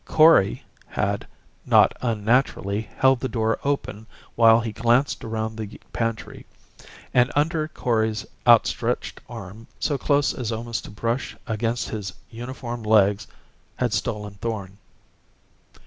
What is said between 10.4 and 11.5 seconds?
almost to brush